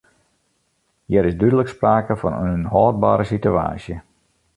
[1.11, 3.95] Hjir is dúdlik sprake fan in ûnhâldbere sitewaasje.